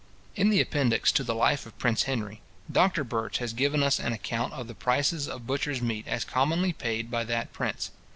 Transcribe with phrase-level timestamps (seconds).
[0.35, 4.13] In the Appendix to the life of Prince Henry, Doctor Birch has given us an
[4.13, 7.91] account of the prices of butcher's meat as commonly paid by that prince.